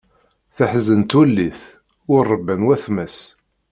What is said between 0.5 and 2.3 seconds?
Teḥzen twellit, ur